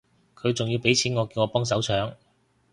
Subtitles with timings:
[0.35, 2.15] 佢仲要畀錢我叫我幫手搶